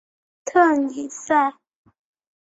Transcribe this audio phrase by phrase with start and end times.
[0.45, 1.53] 特尼塞。